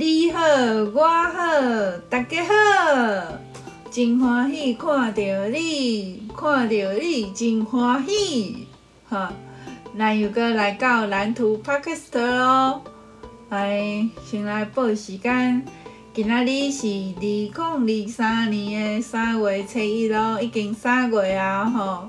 [0.00, 0.40] 你好，
[0.94, 2.52] 我好，大家好，
[3.90, 8.68] 真欢喜看到你，看到你真欢喜，
[9.08, 9.32] 哈，
[9.94, 12.80] 那又阁来到蓝图 Podcast 咯，
[13.48, 15.66] 来先来报时间，
[16.14, 22.08] 今仔日是二零二三年的三月初一咯，已经三月啊，吼，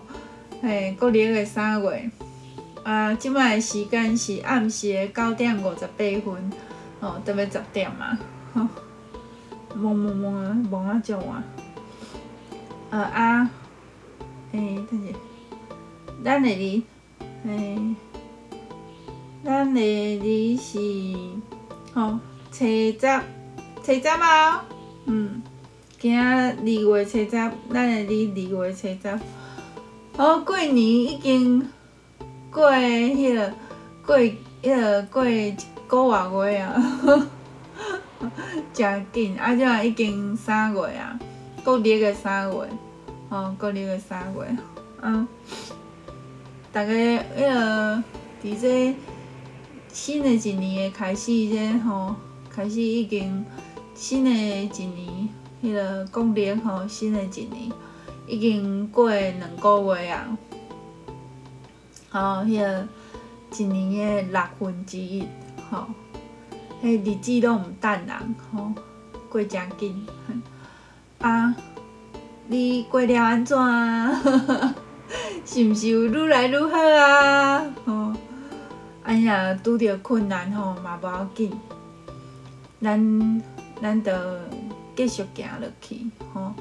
[0.61, 2.11] 嘿，国历的三月。
[2.83, 6.51] 啊，即摆时间是暗时的九点五十八分，
[6.99, 8.17] 哦，都要十点嘛，
[8.53, 8.61] 吼，
[9.75, 11.43] 懵懵懵啊，懵啊种啊，
[12.89, 13.49] 呃啊，
[14.51, 15.13] 诶、等下，
[16.23, 16.83] 咱的哩，
[17.45, 17.95] 诶、
[19.43, 20.79] 咱的哩是，
[21.93, 22.19] 吼，
[22.51, 23.21] 七十，
[23.83, 24.65] 七十啊，
[25.05, 25.41] 嗯，
[25.99, 29.19] 今仔二月初十，咱的哩二月初十，
[30.17, 31.67] 好，过年已经。
[32.51, 33.53] 过迄个
[34.03, 35.23] 过迄个过
[35.89, 36.75] 个外月啊，
[38.71, 41.19] 真紧，啊，这已经三月啊，
[41.63, 42.69] 国历个三月，
[43.27, 44.55] 吼，国历个三月，
[45.01, 45.27] 啊，
[46.71, 48.03] 大家迄个
[48.43, 48.95] 伫这
[49.91, 52.15] 新的一年的开始，这吼
[52.51, 53.43] 开始已经
[53.95, 55.29] 新的一年，
[55.63, 57.71] 迄个国历吼新的一年
[58.27, 60.37] 已经过两个月啊。
[62.11, 62.87] 吼，迄、那个
[63.57, 65.27] 一年的六分之一，
[65.69, 65.87] 吼，
[66.83, 68.71] 迄日子拢毋等人，吼，
[69.29, 70.07] 过诚紧。
[71.19, 71.55] 啊，
[72.47, 74.21] 你过了安怎啊？
[75.45, 77.65] 是毋是有愈来愈好啊？
[77.85, 78.13] 吼，
[79.03, 81.51] 哎呀，拄着困难吼嘛无要紧，
[82.81, 83.43] 咱
[83.81, 84.41] 咱着
[84.95, 86.53] 继续行落去，吼，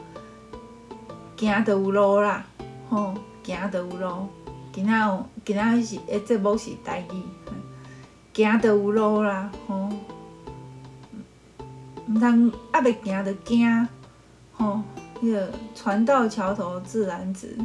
[1.37, 2.45] 行着有路啦，
[2.89, 3.15] 吼，
[3.45, 4.29] 行着有路。
[4.73, 7.23] 今仔有，今仔是诶，节目是台语，
[8.45, 9.89] 行着有路啦，吼，
[12.09, 13.89] 毋通还袂行着惊，
[14.53, 14.81] 吼，
[15.21, 17.59] 迄个船到桥头自然直，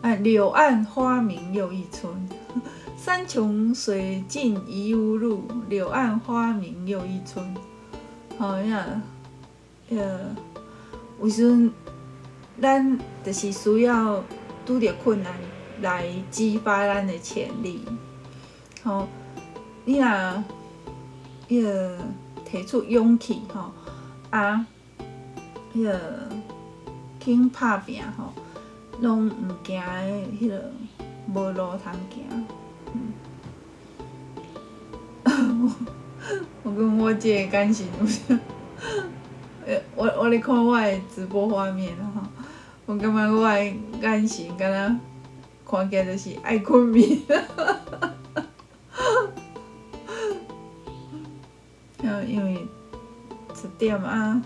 [0.00, 2.28] 哎，柳暗花明又一村，
[2.96, 7.52] 山穷水尽疑无路，柳暗花明又一村，
[8.38, 9.02] 吼，呀，
[9.90, 10.20] 迄个，
[11.20, 11.72] 有时阵
[12.60, 14.22] 咱就是需要。
[14.66, 15.32] 拄着困难
[15.80, 17.80] 来激发咱的潜力，
[18.88, 19.06] 吼，
[19.84, 20.08] 你若
[21.46, 21.98] 迄个
[22.42, 23.70] 提出勇气，吼，
[24.30, 24.64] 啊，
[25.74, 26.00] 迄个
[27.20, 28.32] 肯拍拼，吼，
[29.02, 30.72] 拢毋惊诶，迄个
[31.34, 32.46] 无路通行。
[36.62, 37.88] 我跟我姐感情，
[39.94, 42.22] 我我咧看我诶直播画面，吼。
[42.86, 43.64] 我感觉我的
[44.00, 44.96] 眼神，敢若
[45.70, 47.20] 看起来就是爱困眠。
[53.78, 54.42] 点啊，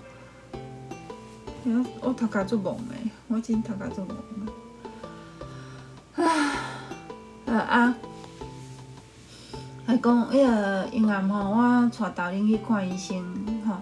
[2.01, 2.95] 我头壳做梦的，
[3.29, 4.53] 我真头壳做梦的。
[7.47, 7.95] 啊啊！
[9.87, 13.25] 还讲迄个阴暗吼，我带豆奶去看医生
[13.67, 13.77] 吼。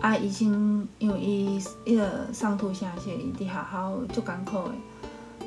[0.00, 4.74] 啊，医生因为伊迄个上吐下泻，伊伫学校足艰苦的。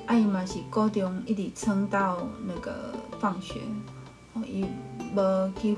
[0.08, 3.62] 啊，伊嘛是高中一直撑到那个放学，
[4.34, 4.66] 吼，伊
[5.16, 5.78] 无去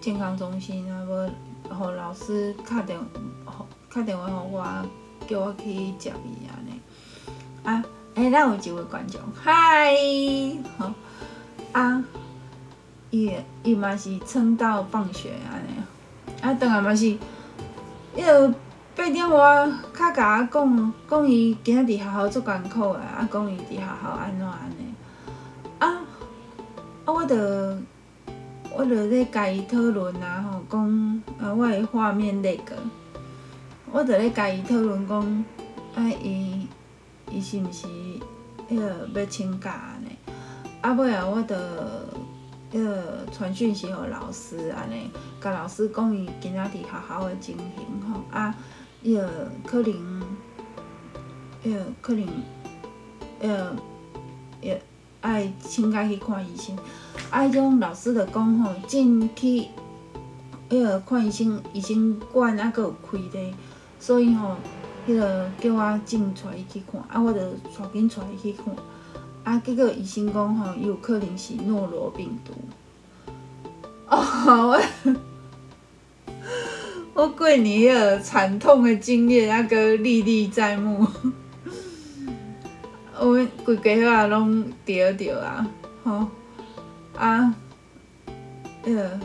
[0.00, 1.30] 健康中心啊，无
[1.68, 2.98] 互老师敲电
[3.44, 4.64] 话，敲电话互我，
[5.26, 6.80] 叫我去接伊安尼。
[7.64, 7.82] 啊，
[8.14, 9.94] 诶、欸，咱有一位观众，嗨，
[10.78, 10.92] 吼，
[11.72, 12.04] 啊，
[13.10, 13.32] 伊
[13.62, 17.16] 伊嘛是撑到放学安尼，啊，当然嘛是。
[18.18, 18.48] 伊个
[18.96, 24.94] 八点外较甲我讲，讲伊今仔日学校足艰苦的，啊，讲伊伫学校安怎安尼，
[25.78, 25.86] 啊，
[27.04, 27.78] 啊，我着
[28.78, 32.76] 我着咧甲伊讨论啊，吼，讲啊，我诶画面那个，
[33.90, 35.18] 我着咧甲伊讨论讲，
[35.94, 36.68] 啊，伊
[37.30, 37.86] 伊是毋是
[38.68, 40.34] 迄个要请假呢？
[40.82, 42.06] 啊，尾啊，我着
[42.70, 45.10] 迄个传讯息互老师安尼。
[45.40, 48.54] 甲老师讲伊今仔日学校的情形吼，啊，
[49.02, 50.22] 迄个可能，
[51.64, 52.28] 迄个可能，
[53.40, 53.74] 呃，
[54.60, 54.82] 也
[55.20, 56.76] 爱请假去看医生。
[57.30, 59.68] 啊，迄种老师着讲吼，进去，
[60.68, 63.52] 迄个看医生，医生馆还阁有开咧，
[63.98, 64.56] 所以吼，
[65.08, 67.40] 迄个叫我尽带伊去看，啊，我着
[67.78, 68.74] 带紧带伊去看。
[69.44, 72.52] 啊，结果医生讲吼，伊有可能是诺罗病毒。
[74.08, 74.18] 哦，
[74.68, 74.80] 我
[77.22, 81.06] 我过年个惨痛的经验，还阁历历在目。
[83.20, 85.66] 阮规家伙啊拢得着啊，
[86.04, 86.28] 吼
[87.16, 87.54] 啊，
[88.84, 89.20] 呃，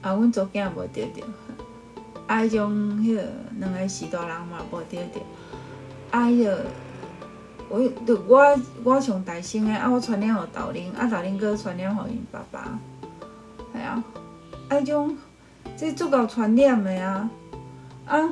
[0.00, 1.22] 啊，阮祖囝无得着，
[2.26, 3.22] 啊，迄种迄个
[3.58, 5.20] 两个序大人嘛无得着，
[6.10, 6.64] 啊，迄个
[7.68, 12.78] 我，着我我上大生诶，啊，我传染互豆奶，啊，豆奶阁传染互因爸爸，
[13.72, 14.04] 系啊，
[14.68, 15.16] 啊，迄种
[15.76, 17.28] 这足够传染诶啊，
[18.06, 18.30] 啊，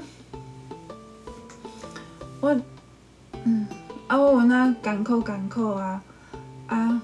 [2.41, 2.55] 我，
[3.45, 3.67] 嗯，
[4.13, 6.03] 啊，我有哪艰苦艰苦啊，
[6.67, 7.01] 啊。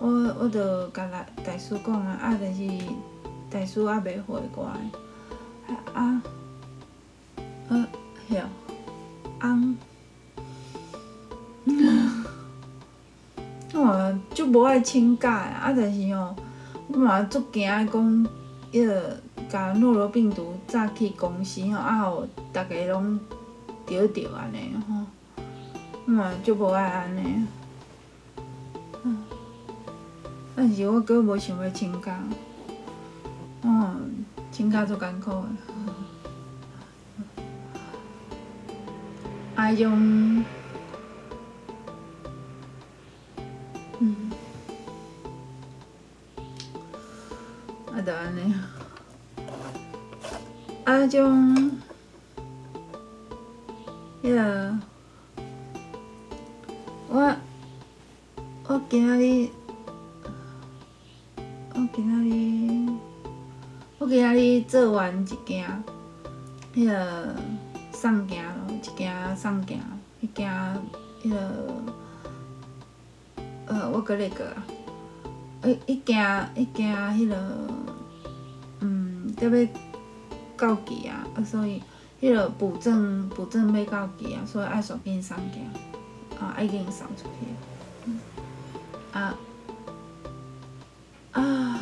[0.00, 0.08] 我
[0.40, 2.62] 我着甲来大师讲啊，啊，但是
[3.50, 4.64] 大师还袂回我，
[5.92, 6.22] 啊，
[7.68, 7.86] 呃，
[8.30, 8.38] 晓，
[9.40, 9.76] 啊，
[13.74, 16.34] 我就无爱请假啊，但是吼，
[16.88, 18.26] 我嘛足惊讲，
[18.72, 19.20] 迄个
[19.50, 23.20] 甲诺罗病毒早去公司吼，啊，互逐个拢
[23.86, 24.94] 着着安尼吼，
[26.06, 27.44] 我嘛足无爱安尼。
[30.54, 32.18] 但是我阁无想要请假，
[33.62, 33.96] 哦，
[34.50, 35.46] 请假足艰苦诶。
[39.54, 40.44] 啊，迄种，
[43.98, 44.30] 嗯，
[47.92, 48.54] 啊，着安尼，
[50.84, 51.70] 啊，迄种，
[54.22, 54.78] 迄个，
[57.16, 57.34] 我，
[58.68, 59.48] 我今仔日
[61.72, 61.88] 我。
[61.94, 62.92] 今仔日，
[63.98, 65.82] 我今仔日做完一件，
[66.74, 67.34] 迄个
[67.90, 69.80] 送件咯，一件送件，
[70.20, 70.52] 一件
[71.22, 71.82] 迄个，
[73.64, 74.62] 呃，我搁咧个啊，
[75.64, 77.56] 一一件一件迄个，
[78.80, 79.68] 嗯，得要
[80.58, 81.82] 到期啊，啊，所以
[82.20, 85.66] 迄个补证补证要到期啊，所以爱赶紧送件，
[86.40, 88.10] 啊，爱紧送出去，
[89.12, 89.34] 啊，
[91.32, 91.80] 啊啊。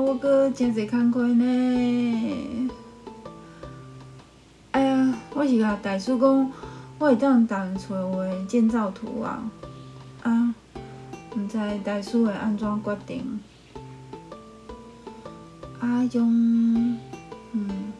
[0.00, 2.70] 我阁真侪工课呢。
[4.72, 6.52] 哎呀，我是甲大师讲，
[6.98, 9.42] 我会当当找有诶建造图啊。
[10.22, 10.54] 啊，
[11.36, 13.40] 毋知大师会安怎决定？
[15.78, 16.98] 啊，迄种，
[17.52, 17.92] 嗯，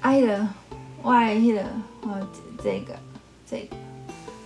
[0.00, 0.48] 啊，迄个，
[1.02, 1.62] 我诶迄个，
[2.02, 2.26] 哦，
[2.62, 2.98] 这个，
[3.46, 3.76] 这个，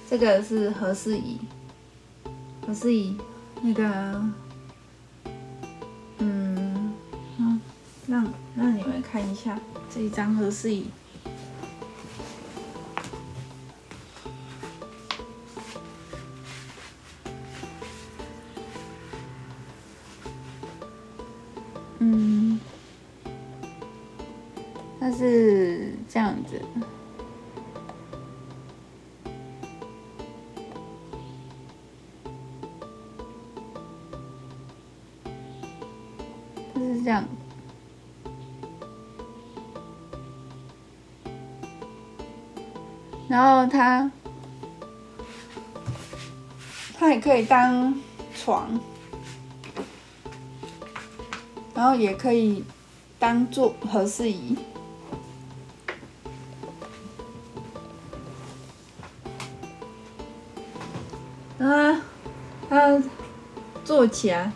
[0.08, 1.38] 这个是何思怡，
[2.66, 3.16] 何思怡，
[3.62, 3.84] 那个。
[6.18, 6.92] 嗯
[7.38, 7.60] 嗯
[8.06, 9.58] 让让你们看一下
[9.92, 10.86] 这一张何思怡。
[47.24, 47.94] 可以当
[48.36, 48.78] 床，
[51.74, 52.62] 然后也可以
[53.18, 54.54] 当做和氏仪。
[61.58, 61.98] 啊，
[62.68, 63.02] 它
[63.86, 64.52] 做起来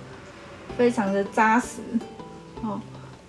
[0.77, 1.81] 非常的扎实，
[2.61, 2.79] 哦，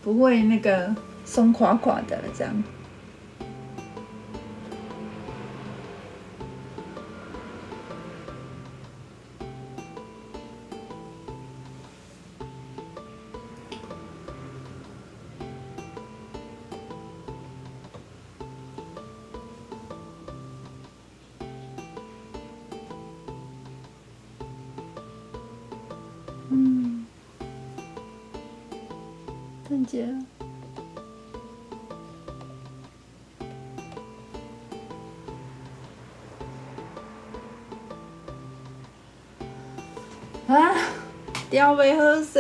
[0.04, 0.94] 不会那个
[1.24, 2.64] 松垮垮的这样。
[41.60, 42.40] 调袂好势。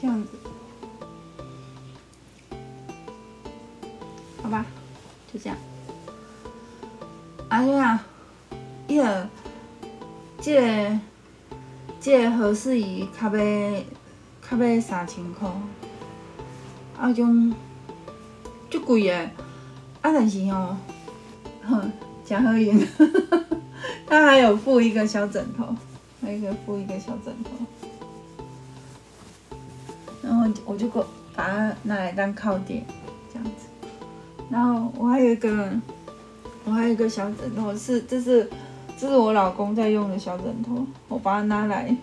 [0.00, 0.39] 这样子。
[5.42, 5.58] 这样。
[7.48, 8.04] 哎呀，
[8.86, 9.28] 伊个，
[10.40, 11.00] 这个，
[12.00, 13.82] 这个和氏仪较要，
[14.48, 15.48] 较要三千块，
[16.98, 17.52] 啊种，
[18.70, 19.30] 足贵个，啊
[20.02, 20.76] 但是吼，
[21.66, 21.90] 哼，
[22.24, 22.86] 讲和云，
[24.06, 25.74] 他还有附一个小枕头，
[26.22, 27.50] 还有一个附一个小枕头，
[30.22, 31.00] 然后我就给
[31.34, 32.84] 把它拿来当靠垫，
[34.50, 35.70] 然后我还有一个，
[36.64, 38.50] 我还有一个小枕头，是这是
[38.98, 41.96] 这是我老公在用的小枕头，我把它拿来。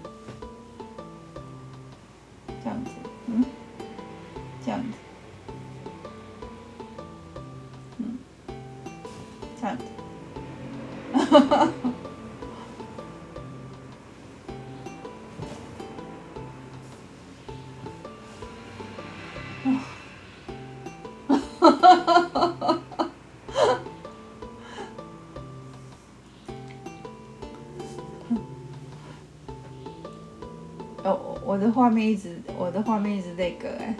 [31.68, 33.94] 的画面一直，我的画面一直那个哎，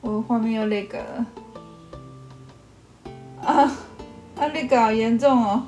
[0.00, 0.98] 我的画面又那个。
[0.98, 1.26] 了，
[3.44, 3.62] 啊
[4.36, 5.66] 啊那个好严重哦，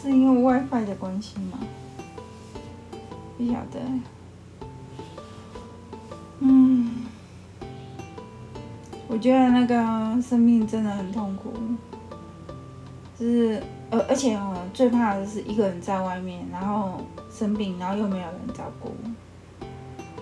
[0.00, 1.58] 是因为 WiFi 的关系吗？
[3.36, 3.78] 不晓得，
[6.38, 7.04] 嗯，
[9.08, 11.52] 我觉得那个生命真的很痛苦，
[13.18, 17.02] 就是而而且我，最怕的是一个人在外面，然后。
[17.40, 18.92] 生病，然后又没有人照顾，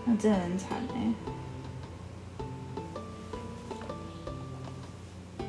[0.04, 1.12] 那真的很惨哎。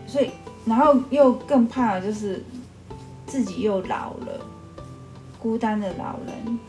[0.08, 0.32] 所以，
[0.66, 2.44] 然后又更怕的就是
[3.28, 4.42] 自己又老了，
[5.38, 6.60] 孤单的老人。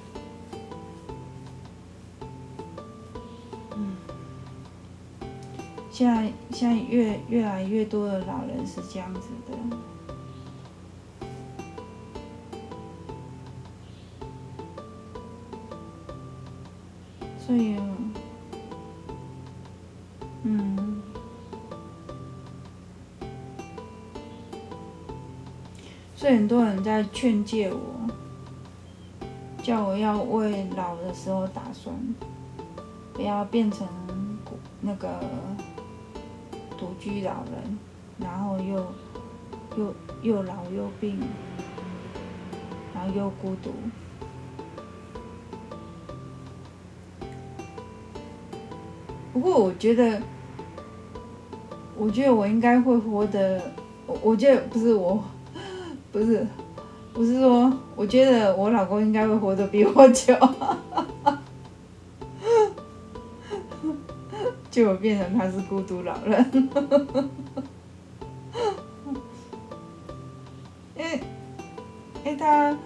[3.76, 3.96] 嗯，
[5.90, 9.56] 现在现在越越来越多的老人是这样子的。
[17.50, 17.74] 所以，
[20.44, 21.02] 嗯，
[26.14, 28.08] 所以很多人在劝诫我，
[29.64, 31.92] 叫我要为老的时候打算，
[33.14, 33.84] 不要变成
[34.80, 35.08] 那个
[36.78, 37.78] 独居老人，
[38.18, 38.86] 然后又
[39.76, 41.18] 又又老又病，
[42.94, 43.72] 然后又孤独。
[49.32, 50.20] 不过我觉得，
[51.96, 53.60] 我觉得我应该会活得，
[54.06, 55.22] 我我觉得不是我，
[56.10, 56.46] 不是，
[57.14, 60.34] 不是说，我觉得我老公应该会活得比我久，
[64.70, 66.44] 就我变成他是孤独老人，
[70.96, 71.20] 因为，
[72.24, 72.76] 因为他，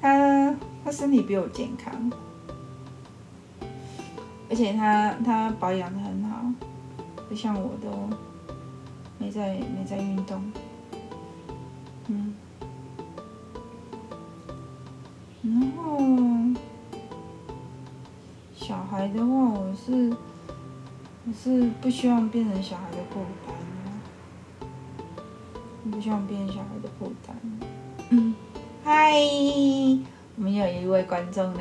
[0.00, 2.10] 他，他身体比我健康。
[4.50, 6.44] 而且他他保养的很好，
[7.28, 7.88] 不像我都
[9.16, 10.42] 没在没在运动，
[12.08, 12.34] 嗯，
[15.42, 16.00] 然后
[18.56, 20.10] 小孩的话，我是
[21.24, 23.54] 我是不希望变成小孩的负担
[23.84, 23.86] 啊，
[25.90, 27.36] 不希望变成小孩的负担。
[28.10, 28.34] 嗯，
[28.82, 29.12] 嗨，
[30.36, 31.60] 我们有一位观众呢。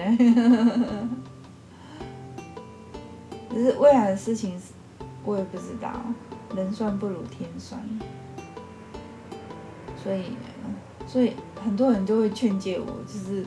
[3.64, 4.60] 是未来的事情，
[5.24, 5.92] 我也不知道。
[6.56, 7.80] 人算不如天算，
[10.04, 10.24] 所以，
[11.06, 13.46] 所以很多人就会劝诫我，就是，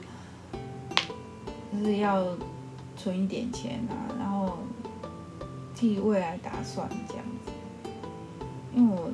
[1.73, 2.25] 就是要
[2.97, 4.57] 存一点钱啊，然后
[5.75, 7.50] 替未来打算这样子。
[8.73, 9.11] 因为我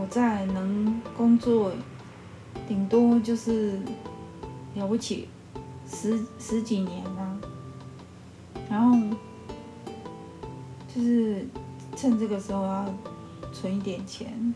[0.00, 1.72] 我在能工作，
[2.66, 3.78] 顶多就是
[4.74, 5.28] 了不起
[5.86, 7.38] 十十几年啊，
[8.70, 8.96] 然后。
[10.94, 11.44] 就是
[11.96, 12.86] 趁这个时候要
[13.52, 14.54] 存一点钱，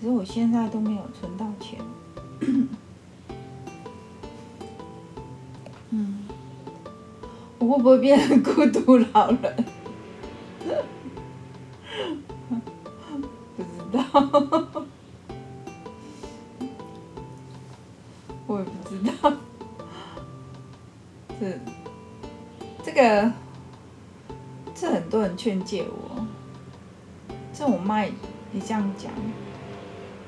[0.00, 1.78] 可是我现在都没有存到钱。
[5.90, 6.18] 嗯，
[7.58, 9.64] 我会不会变成孤独老人？
[13.56, 14.67] 不知道，
[25.38, 26.26] 劝诫我，
[27.54, 28.10] 这我妈也
[28.60, 29.12] 这样讲，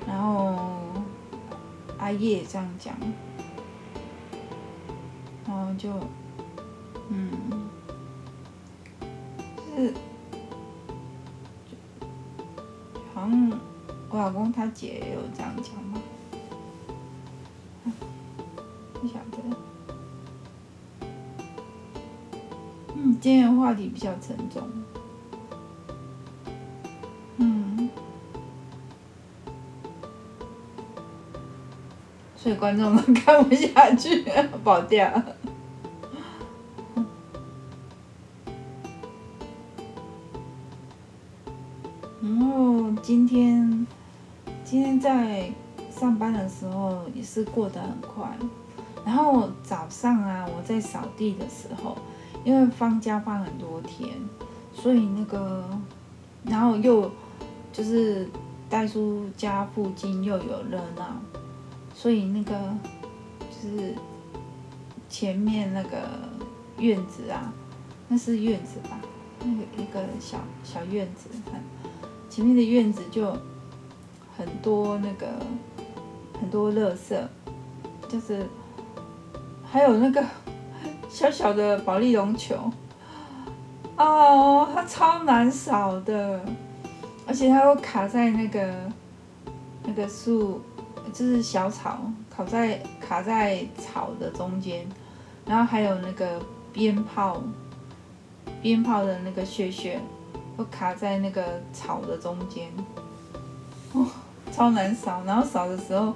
[0.07, 0.81] 然后
[1.99, 2.95] 阿叶也这样讲，
[5.45, 5.90] 然后就，
[7.09, 7.33] 嗯，
[9.76, 9.95] 就是，
[13.12, 13.50] 好像
[14.11, 16.00] 我老公他姐也有这样讲嘛，
[18.95, 19.38] 不晓得。
[23.21, 24.62] 今天的话题比较沉重，
[32.54, 34.25] 观众都 看不下去，
[34.64, 35.11] 跑掉。
[42.23, 43.87] 然后今天，
[44.64, 45.50] 今天在
[45.90, 48.28] 上班的时候也是过得很快。
[49.04, 51.97] 然后早上啊，我在扫地的时候，
[52.45, 54.11] 因为放假放很多天，
[54.75, 55.64] 所以那个，
[56.45, 57.11] 然后又
[57.73, 58.28] 就是
[58.69, 61.07] 代书家附近又有热闹，
[62.00, 62.59] 所以那个
[63.50, 63.95] 就是
[65.07, 65.99] 前面那个
[66.78, 67.52] 院子啊，
[68.09, 68.99] 那是院子吧？
[69.40, 71.28] 那个一个小小院子，
[72.30, 73.37] 前面的院子就
[74.35, 75.26] 很多那个
[76.40, 77.21] 很多垃圾，
[78.09, 78.47] 就是。
[79.73, 80.25] 还有那个
[81.09, 82.57] 小小的保丽绒球，
[83.97, 86.45] 哦，它超难扫的，
[87.25, 88.75] 而且它又卡在那个
[89.85, 90.61] 那个树，
[91.12, 91.99] 就是小草，
[92.29, 94.87] 卡在卡在草的中间，
[95.45, 96.40] 然后还有那个
[96.73, 97.43] 鞭炮，
[98.62, 100.00] 鞭炮的那个屑屑，
[100.57, 102.69] 都卡在那个草的中间，
[103.93, 104.07] 哦，
[104.52, 105.23] 超难扫。
[105.25, 106.14] 然后扫的时候，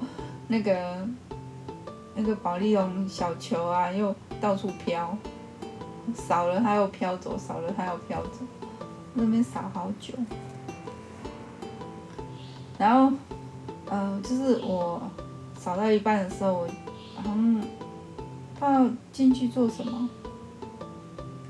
[0.48, 1.06] 那个。
[2.16, 5.18] 那个保丽龙小球啊，又到处飘，
[6.14, 8.38] 扫了它又飘走，扫了它又飘走，
[9.14, 10.14] 那边扫好久。
[12.78, 13.12] 然后，
[13.94, 15.00] 呃，就是我
[15.56, 16.66] 扫到一半的时候，我
[17.14, 17.60] 好像
[18.58, 20.08] 不知道进去做什么，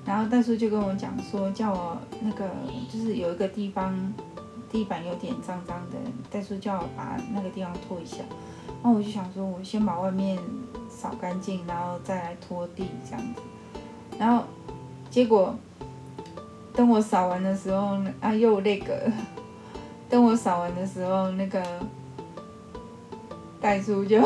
[0.05, 2.45] 然后大叔就跟我讲说，叫我那个
[2.93, 3.99] 就是有一个地方
[4.71, 5.97] 地板有点脏脏的，
[6.31, 8.19] 大叔叫我把那个地方拖一下。
[8.83, 10.39] 然后我就想说，我先把外面
[10.91, 13.41] 扫干净，然后再来拖地这样子。
[14.19, 14.45] 然后
[15.09, 15.57] 结果
[16.75, 19.11] 等我扫完的时候，啊又那个，
[20.11, 21.63] 等我扫完的时候，那个
[23.65, 24.21] 袋鼠就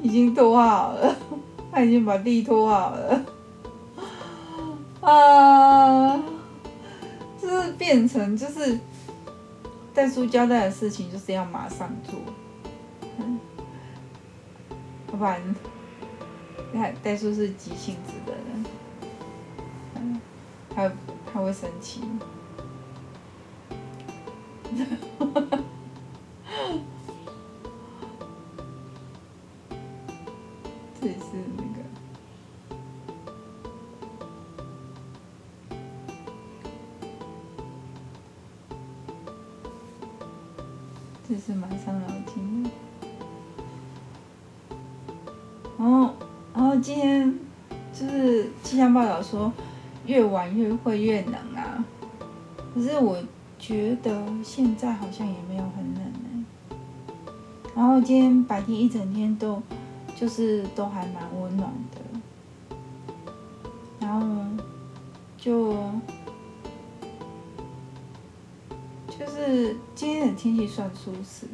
[0.00, 1.16] 已经拖好了，
[1.72, 3.24] 他已经把地拖好了。
[5.00, 6.16] 啊，
[7.36, 8.78] 就是变成就是
[9.92, 12.14] 袋鼠交代的事情，就是要马上做。
[15.08, 15.42] 不然，
[16.72, 18.64] 他代叔是急性子的人，
[19.96, 20.20] 嗯，
[20.72, 20.92] 他
[21.32, 22.02] 他会生气。
[31.04, 31.16] 这是
[31.58, 31.82] 那个，
[41.28, 42.70] 这是蛮伤脑筋的。
[45.78, 46.14] 然后，
[46.54, 47.38] 然后今天
[47.92, 49.52] 就是气象报道说，
[50.06, 51.84] 越晚越会越冷啊。
[52.74, 53.22] 可是我
[53.58, 56.46] 觉得现在好像也没有很冷呢。
[57.76, 59.62] 然后今天白天一整天都
[60.14, 62.76] 就是都还蛮温暖的。
[64.00, 64.26] 然后
[65.38, 65.74] 就
[69.08, 71.46] 就是今天的天气算舒适，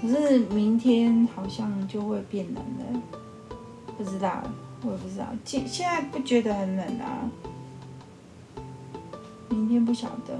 [0.00, 3.00] 可是明天好像就会变冷了。
[3.98, 4.42] 不知道，
[4.82, 5.26] 我也不知道。
[5.44, 7.28] 现现在不觉得很冷啊，
[9.48, 10.38] 明天不晓得。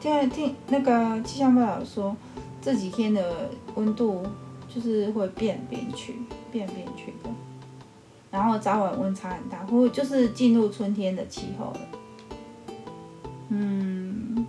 [0.00, 2.16] 现在听那个气象报道说，
[2.60, 4.22] 这几天的温度
[4.74, 6.16] 就是会变变去，
[6.52, 7.30] 变变去的。
[8.30, 11.80] 然后早晚温差很大，或就是进入春天的气候了。
[13.48, 14.46] 嗯，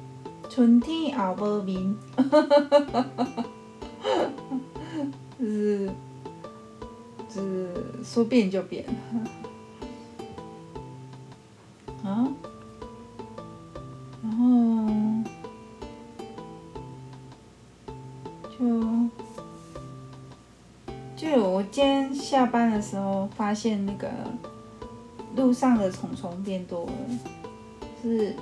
[0.50, 1.96] 春天后无眠，
[5.40, 5.90] 就是。
[7.34, 8.84] 是说变就变，
[12.04, 12.28] 啊，
[14.22, 14.86] 然后
[18.50, 18.58] 就
[21.22, 24.10] 就我今天下班的时候发现那个
[25.36, 26.92] 路上的虫虫变多了，
[28.02, 28.36] 是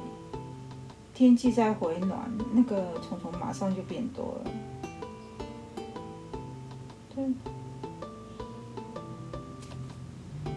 [1.13, 4.51] 天气在回暖，那个虫虫马上就变多了，
[7.13, 7.25] 对。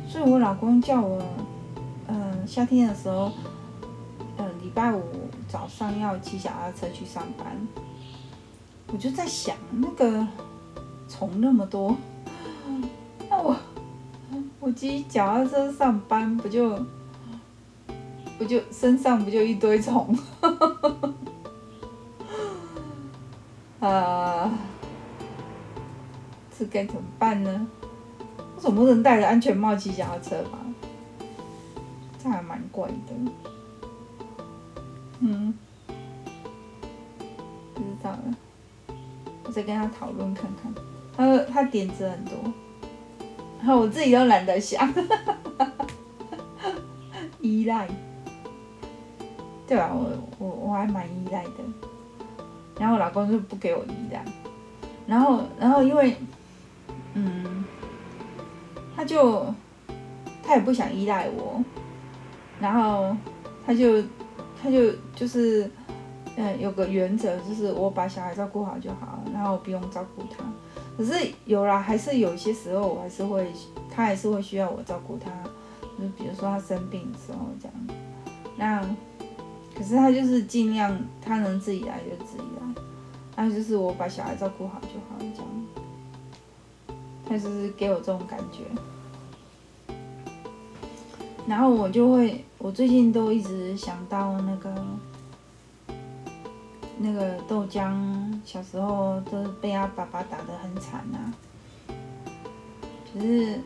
[0.07, 1.21] 所以我老公叫我，
[2.07, 3.33] 嗯，夏天的时候，
[4.37, 5.03] 嗯，礼拜五
[5.49, 7.67] 早上要骑小踏车去上班，
[8.93, 10.25] 我就在想，那个
[11.09, 11.97] 虫那么多，
[14.83, 16.77] 骑脚踏车上班不就
[18.37, 20.19] 不就身上不就一堆虫？
[23.79, 24.51] 啊，
[26.59, 27.65] 这该怎么办呢？
[28.57, 30.59] 我总不能戴着安全帽骑脚踏车吧？
[32.21, 33.05] 这还蛮怪的。
[35.21, 35.55] 嗯，
[37.73, 38.35] 不知道了，
[39.45, 40.75] 我再跟他讨论看看。
[41.17, 42.35] 他他点子很多，
[43.69, 44.93] 我自己都懒得想，
[47.41, 47.89] 依赖，
[49.67, 49.91] 对吧？
[49.93, 51.51] 我我我还蛮依赖的，
[52.79, 54.25] 然后我老公就不给我依赖，
[55.07, 56.17] 然后然后因为，
[57.15, 57.65] 嗯，
[58.97, 59.47] 他就
[60.43, 61.63] 他也不想依赖我，
[62.61, 63.17] 然后
[63.67, 64.03] 他就
[64.63, 65.71] 他就就是。
[66.35, 70.43] 嗯，有个原则就是我把小孩照顾好就好，然后不用照顾他。
[70.97, 73.51] 可是有啦，还是有些时候我还是会，
[73.91, 75.31] 他还是会需要我照顾他。
[75.99, 77.75] 就比如说他生病的时候这样。
[78.57, 78.83] 那
[79.77, 82.83] 可是他就是尽量他能自己来就自己来，
[83.37, 85.47] 那就是我把小孩照顾好就好这样。
[87.27, 88.65] 他就是给我这种感觉。
[91.47, 94.75] 然后我就会，我最近都一直想到那个。
[96.99, 97.93] 那个豆浆
[98.45, 101.35] 小时候都被他爸爸打得很惨啊，
[103.13, 103.61] 可是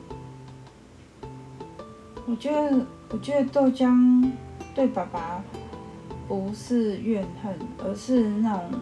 [2.27, 4.33] 我觉得，我觉得豆浆
[4.75, 5.43] 对爸爸
[6.27, 8.81] 不是怨恨，而是那种，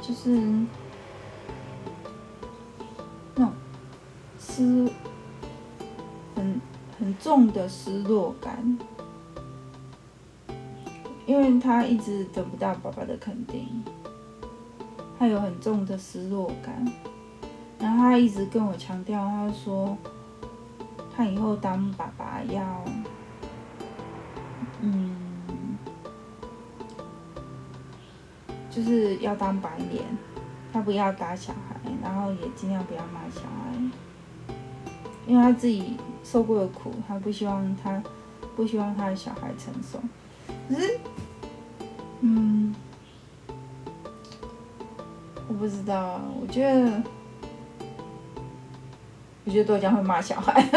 [0.00, 0.30] 就是
[3.34, 3.52] 那种
[4.38, 4.90] 失
[6.34, 6.60] 很
[6.98, 8.78] 很重的失落感。
[11.26, 13.84] 因为他一直得不到爸爸的肯定，
[15.18, 16.84] 他有很重的失落感，
[17.78, 19.96] 然后他一直跟我强调，他说
[21.16, 22.84] 他以后当爸爸要，
[24.80, 25.16] 嗯，
[28.68, 30.02] 就是要当白脸，
[30.72, 34.54] 他不要打小孩，然后也尽量不要骂小孩，
[35.26, 38.02] 因为他自己受过的苦，他不希望他
[38.56, 40.00] 不希望他的小孩承受，
[40.72, 40.98] 可是。
[42.20, 42.74] 嗯，
[45.48, 47.02] 我不知道，我觉得，
[49.44, 50.62] 我觉得豆浆会骂小孩，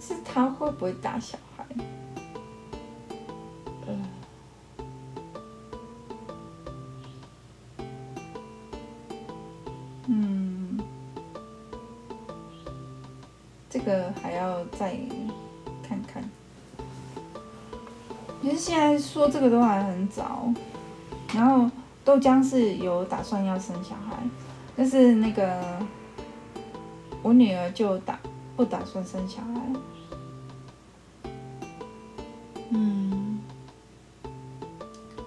[0.00, 1.51] 是他会不会打小孩？
[14.78, 14.96] 再。
[15.86, 16.22] 看看，
[18.40, 20.50] 其实现在说这个都还很早。
[21.34, 21.70] 然后
[22.02, 24.16] 豆浆是有打算要生小孩，
[24.74, 25.60] 但是那个
[27.22, 28.18] 我女儿就打
[28.56, 29.60] 不打算生小孩。
[32.70, 33.40] 嗯，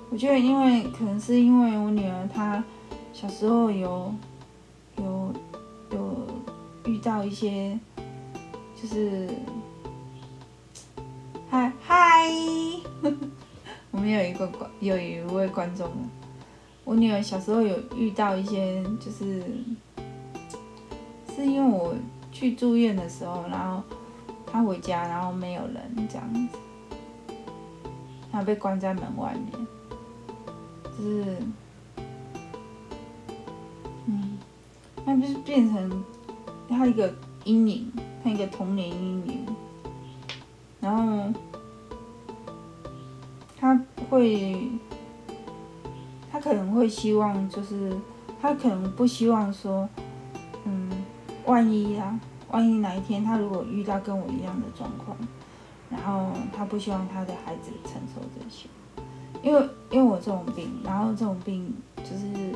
[0.09, 2.63] 我觉得因为可能是因为我女儿她
[3.13, 4.11] 小时候有
[4.97, 5.33] 有
[5.91, 6.27] 有
[6.85, 7.77] 遇到一些
[8.81, 9.29] 就是。
[11.47, 12.27] 嗨嗨，
[13.91, 15.89] 我们有一个观，有一位观众，
[16.83, 19.41] 我女儿小时候有遇到一些，就是
[21.33, 21.93] 是因为我
[22.31, 23.81] 去住院的时候，然后
[24.45, 26.57] 她回家，然后没有人这样子，
[28.31, 29.67] 她被关在门外面，
[30.97, 31.37] 就是，
[34.07, 34.37] 嗯，
[35.05, 36.03] 那就是变成
[36.67, 37.13] 她一个
[37.45, 37.91] 阴影，
[38.25, 39.45] 她一个童年阴影。
[40.81, 41.31] 然后
[43.57, 44.69] 他会，
[46.31, 47.95] 他可能会希望，就是
[48.41, 49.87] 他可能不希望说，
[50.63, 50.91] 嗯，
[51.45, 52.19] 万一啊，
[52.51, 55.17] 万一哪一天他如果遇到跟我一样的状况，
[55.89, 58.67] 然后他不希望他的孩子承受这些，
[59.41, 62.53] 因为因为我这种病，然后这种病就是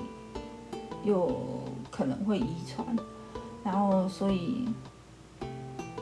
[1.04, 1.36] 有
[1.90, 2.86] 可能会遗传，
[3.64, 4.68] 然后所以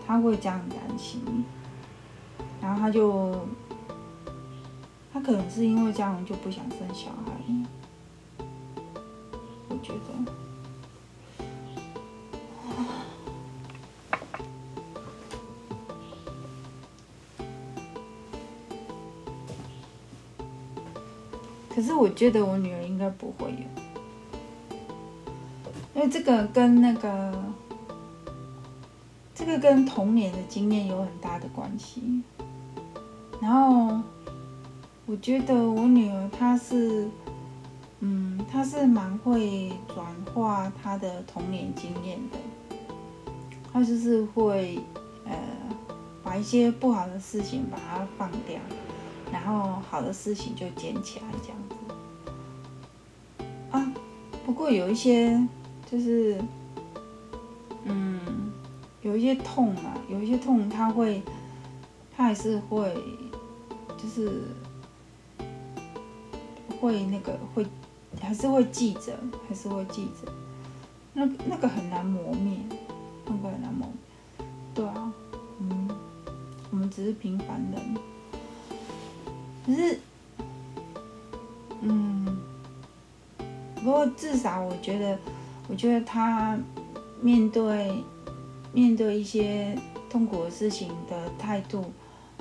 [0.08, 1.22] 他会这样担心。
[2.62, 3.46] 然后他就，
[5.14, 7.34] 他可能是因为这样就不想生小孩，
[9.70, 10.00] 我觉得。
[21.70, 23.58] 可是我觉得我女儿应该不会有，
[25.94, 27.32] 因为这个跟那个，
[29.38, 32.24] 这个跟童年的经验有很大的关系。
[33.40, 34.02] 然后，
[35.06, 37.08] 我觉得我女儿她是，
[38.00, 42.38] 嗯，她是蛮会转化她的童年经验的。
[43.72, 44.80] 她就是会，
[45.24, 45.38] 呃，
[46.24, 48.60] 把一些不好的事情把它放掉，
[49.32, 51.76] 然后好的事情就捡起来这样子。
[53.70, 53.94] 啊，
[54.48, 55.40] 不过有一些
[55.92, 56.42] 就是，
[57.84, 58.17] 嗯，
[59.08, 61.22] 有一些痛啊，有一些痛，他会，
[62.16, 62.94] 他还是会。
[64.00, 64.44] 就是
[66.80, 67.66] 会那个会，
[68.22, 69.18] 还是会记着，
[69.50, 70.32] 还是会记着。
[71.14, 72.60] 那那个很难磨灭，
[73.26, 74.46] 那个很难磨灭。
[74.76, 75.12] 对啊，
[75.60, 75.90] 嗯，
[76.70, 77.98] 我们只是平凡人，
[79.66, 80.00] 可是，
[81.82, 82.38] 嗯，
[83.78, 85.18] 不过至少我觉得，
[85.68, 86.56] 我觉得他
[87.20, 88.04] 面对
[88.78, 89.76] 面对一些
[90.08, 91.92] 痛苦的事情的态度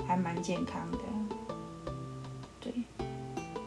[0.05, 0.99] 还蛮健康的。
[2.61, 2.71] 对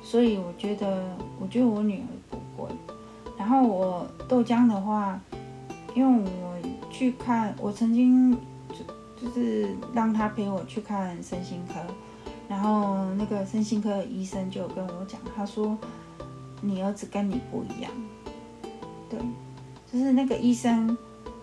[0.01, 2.71] 所以我觉得，我觉得我女儿不会。
[3.37, 5.21] 然后我豆浆的话，
[5.97, 6.57] 因为我
[6.93, 8.31] 去看，我曾经
[8.69, 8.85] 就
[9.21, 11.75] 就是让他陪我去看身心科，
[12.49, 15.77] 然后那个身心科医生就跟我讲，他说
[16.61, 17.91] 你儿子跟你不一样，
[19.09, 19.19] 对，
[19.93, 20.97] 就是那个医生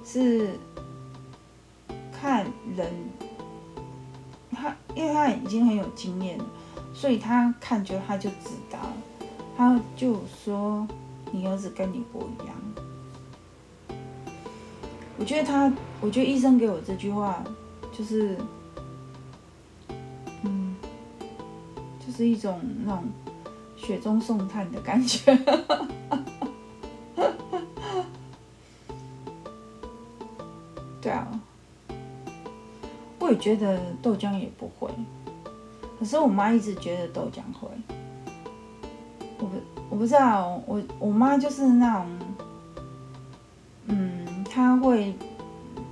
[0.05, 0.51] 是
[2.19, 2.91] 看人，
[4.51, 6.45] 他因为他已经很有经验了。
[6.93, 8.80] 所以他看觉得他就知道，
[9.56, 10.88] 他就说
[11.32, 12.56] 你儿子跟你不一样。
[15.19, 17.43] 我觉得他，我觉得医生给我这句话，
[17.91, 18.36] 就是，
[20.43, 20.75] 嗯，
[22.06, 23.03] 就是一种那种
[23.75, 25.38] 雪中送炭的感觉。
[33.27, 34.89] 我觉得豆浆也不会。
[35.99, 37.67] 可是我妈一直觉得豆浆会，
[39.39, 39.55] 我不
[39.89, 42.19] 我不知道，我我妈就是那种，
[43.87, 45.13] 嗯，她会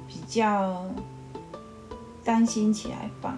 [0.07, 0.85] 比较
[2.23, 3.35] 担心起来放，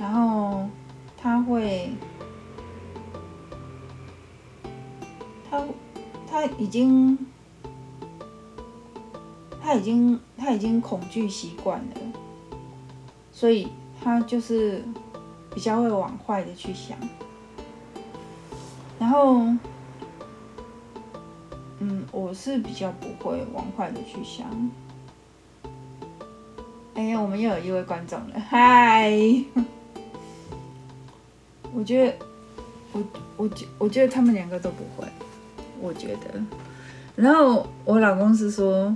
[0.00, 0.66] 然后
[1.16, 1.90] 她会，
[5.50, 5.62] 她
[6.26, 7.18] 她已经，
[9.60, 12.00] 她已经他已经恐惧习惯了，
[13.32, 13.68] 所以。
[14.04, 14.82] 他就是
[15.54, 16.98] 比较会往坏的去想，
[18.98, 19.46] 然后，
[21.78, 24.44] 嗯，我是比较不会往坏的去想。
[26.94, 29.12] 哎呀，我们又有一位观众了，嗨！
[31.72, 32.16] 我觉得，
[32.90, 33.04] 我
[33.36, 35.06] 我觉我觉得他们两个都不会，
[35.80, 36.42] 我觉得。
[37.14, 38.92] 然后我老公是说，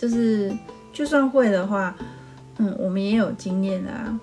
[0.00, 0.56] 就是
[0.92, 1.94] 就算会的话。
[2.62, 4.20] 嗯，我们也有经验啊，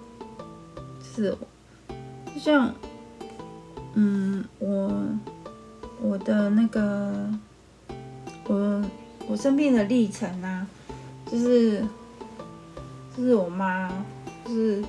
[0.99, 1.37] 就是，
[2.31, 2.71] 就像，
[3.95, 4.91] 嗯，我
[5.99, 7.33] 我的那个，
[8.45, 8.83] 我
[9.27, 10.67] 我生病的历程啊，
[11.25, 11.83] 就是，
[13.17, 13.91] 就是我妈，
[14.45, 14.83] 就是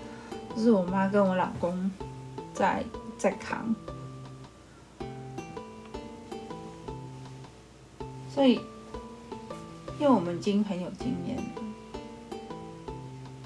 [0.54, 1.90] 就是我妈跟我老公
[2.52, 2.84] 在
[3.16, 3.74] 在扛，
[8.28, 8.60] 所以，
[9.98, 11.42] 因为我们已经很有经验了。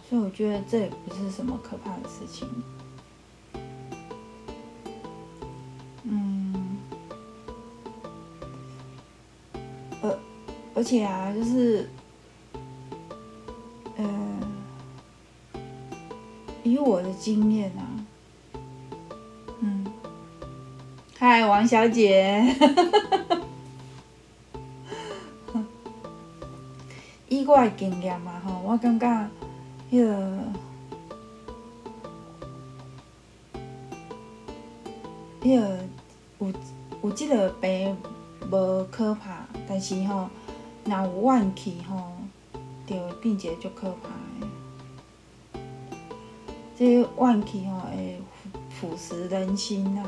[0.09, 2.47] 所以我觉得这也不是什么可怕的事情。
[6.05, 6.77] 嗯，
[10.03, 10.19] 而
[10.75, 11.89] 而且啊，就是，
[13.97, 14.05] 呃，
[16.63, 17.89] 以我的经验啊，
[19.61, 19.87] 嗯，
[21.19, 22.45] 嗨，王小姐，
[27.33, 29.07] 以我的经验嘛，吼，我感觉。
[29.91, 30.13] 迄、那个，
[35.41, 35.79] 迄、那个
[36.41, 36.53] 有
[37.03, 37.97] 有即个病
[38.51, 40.29] 无可怕，但是吼，
[40.85, 42.13] 若有怨气吼，
[42.87, 45.61] 就会变一个足可怕的。
[46.77, 48.21] 这个怨气吼会
[48.69, 50.05] 腐蚀人心呐，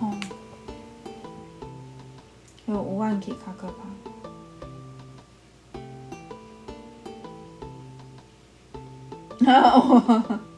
[0.00, 0.08] 吼，
[2.64, 3.91] 有有怨气较可怕。
[9.46, 10.40] 啊，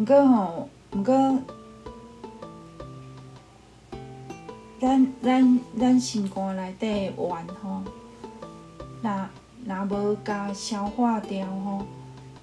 [0.00, 1.38] 毋过吼，毋过，
[4.80, 7.82] 咱咱咱心肝内底的怨吼，
[9.02, 9.28] 若
[9.66, 11.84] 若无甲消化掉吼，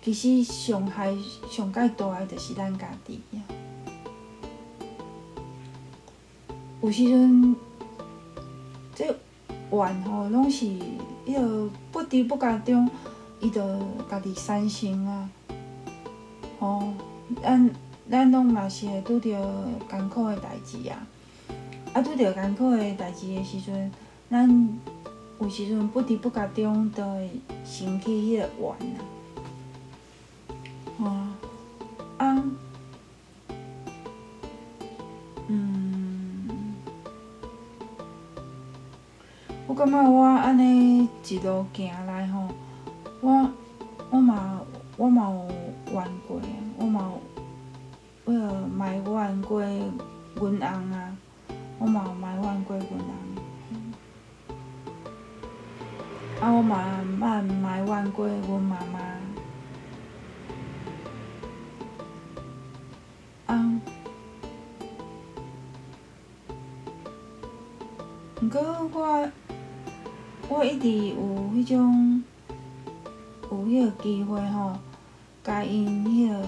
[0.04, 1.17] 其实伤害
[1.50, 3.41] 上盖大的就是咱家己呀。
[6.84, 7.56] 有时阵，
[8.93, 9.06] 这
[9.72, 10.67] 怨吼拢是
[11.26, 12.88] 伊着不知不觉中，
[13.39, 15.28] 伊着家己产生啊。
[16.60, 16.91] 哦，
[17.41, 17.69] 咱
[18.10, 19.30] 咱拢嘛是会拄着
[19.89, 21.08] 艰苦的代志啊，
[21.93, 23.91] 啊拄着艰苦的代志的时阵，
[24.30, 24.80] 咱
[25.39, 27.30] 有时阵不知不觉中都会
[27.63, 28.76] 生起迄个怨
[30.97, 31.28] 啊，哦，
[32.17, 32.43] 啊，
[35.47, 36.76] 嗯，
[39.67, 42.47] 我感觉我安尼一路行来吼，
[43.21, 43.50] 我
[49.48, 51.16] 过阮翁啊，
[51.80, 52.98] 我嘛有埋怨过阮翁。
[56.42, 56.84] 啊，我嘛
[57.18, 59.00] 捌埋怨过阮妈妈。
[63.46, 63.82] 啊，
[68.42, 68.62] 毋过
[68.94, 69.32] 我
[70.50, 71.16] 我一直有
[71.56, 72.22] 迄种
[73.50, 74.78] 有迄个机会吼，
[75.42, 76.46] 甲因迄个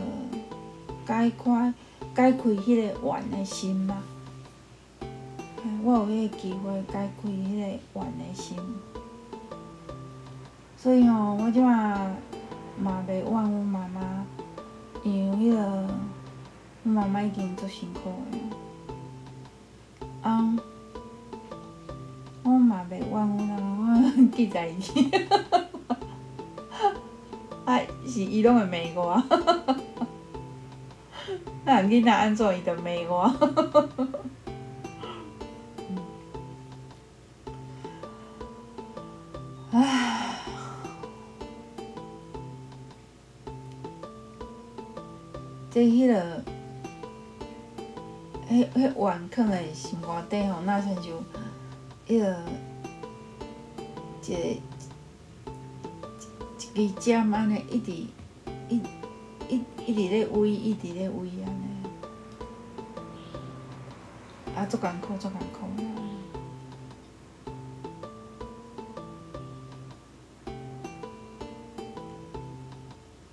[1.08, 1.74] 解开
[2.20, 3.96] 解开迄个怨的心嘛。
[5.82, 8.58] 我有迄个机会解开迄个怨的心。
[10.76, 11.96] 所以吼，我即马
[12.78, 14.26] 嘛袂怨阮妈妈，
[15.02, 15.62] 因为迄个
[16.84, 18.42] 阮妈妈已经足辛苦诶。
[20.22, 20.60] 啊，
[22.44, 24.82] 我嘛袂怨阮啊，我记在伊，
[27.64, 29.24] 啊，是伊拢会骂我，
[31.70, 33.32] 咱囡仔安怎伊着骂我。
[45.70, 46.44] 在迄、那个，
[48.50, 51.04] 迄迄怨囥诶心肝顶吼，若亲像
[52.08, 52.42] 迄个
[54.24, 54.38] 一个
[56.74, 58.82] 一支针安尼，一直一
[59.48, 61.59] 一一直咧围，一直咧围安
[64.60, 65.68] 啊，足艰苦，足艰苦！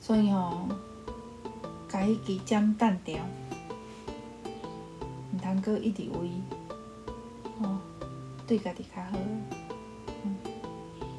[0.01, 0.69] 所以吼。
[1.89, 3.17] 把迄支针断掉，
[5.33, 6.31] 毋通阁一直围，
[7.63, 7.79] 哦，
[8.47, 9.17] 对家己较好，
[10.23, 10.37] 嗯，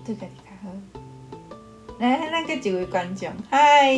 [0.06, 0.70] 对家己较好。
[1.98, 3.92] 来，咱阁一位观众，嗨，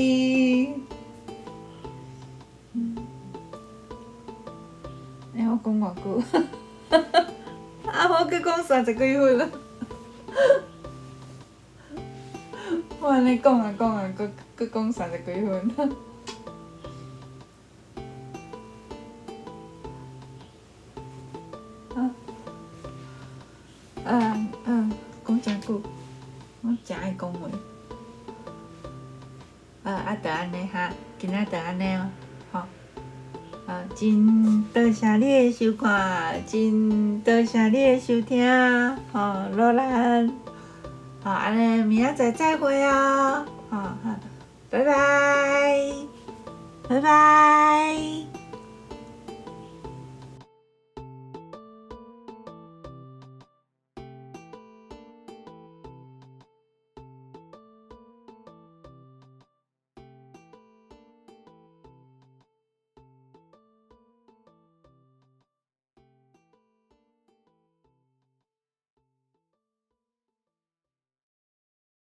[7.85, 9.49] 啊，我阁讲三十几分了，
[12.99, 15.95] 我安尼讲啊讲啊，阁阁讲三十几分。
[26.85, 27.47] 真爱讲话，
[29.83, 32.09] 啊啊，得安尼哈，今仔得安尼哦，
[33.99, 40.31] 真多谢你的收看，真多谢你的收听，好，罗兰，
[41.21, 44.15] 好，安尼明仔载再会哦，好，好，
[44.69, 45.91] 拜拜，
[46.87, 48.38] 拜拜。